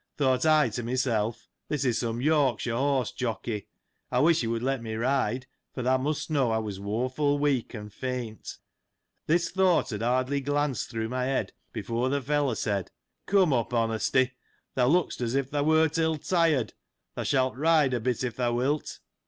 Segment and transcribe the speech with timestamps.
[0.17, 3.67] Thought I to myself, this is some Yorkshire horse jockey;
[4.09, 7.75] I wish he would let me ride: for thou must know, I was woful weak
[7.75, 8.57] and faint.
[9.27, 12.89] This thought had hardly glanced through my head, before that the fellow said,"
[13.27, 13.75] Come up.
[13.75, 14.31] Honesty,
[14.73, 16.73] thou lookst as if thou wert ill tired:
[17.13, 19.01] thou shalt ride a bit if thou wilt."